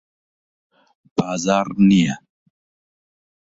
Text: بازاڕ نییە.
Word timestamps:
بازاڕ 1.15 1.67
نییە. 1.89 2.15